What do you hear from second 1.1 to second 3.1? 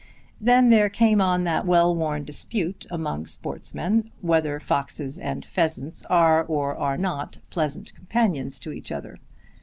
on that well worn dispute